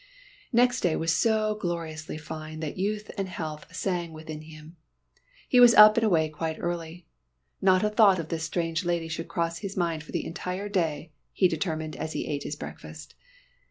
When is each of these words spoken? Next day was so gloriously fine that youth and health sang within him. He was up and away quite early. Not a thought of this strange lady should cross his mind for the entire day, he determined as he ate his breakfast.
Next 0.51 0.81
day 0.81 0.95
was 0.95 1.15
so 1.15 1.53
gloriously 1.53 2.17
fine 2.17 2.59
that 2.61 2.75
youth 2.75 3.11
and 3.19 3.29
health 3.29 3.67
sang 3.71 4.13
within 4.13 4.41
him. 4.41 4.75
He 5.47 5.59
was 5.59 5.75
up 5.75 5.95
and 5.95 6.03
away 6.03 6.27
quite 6.27 6.57
early. 6.59 7.05
Not 7.61 7.83
a 7.83 7.89
thought 7.91 8.17
of 8.17 8.29
this 8.29 8.43
strange 8.43 8.83
lady 8.83 9.07
should 9.07 9.27
cross 9.27 9.59
his 9.59 9.77
mind 9.77 10.01
for 10.01 10.11
the 10.11 10.25
entire 10.25 10.69
day, 10.69 11.11
he 11.31 11.47
determined 11.47 11.95
as 11.97 12.13
he 12.13 12.25
ate 12.25 12.41
his 12.41 12.55
breakfast. 12.55 13.13